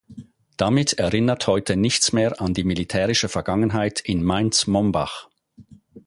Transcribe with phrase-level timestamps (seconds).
[0.57, 5.29] Damit erinnert heute nichts mehr an die militärische Vergangenheit in Mainz-Mombach.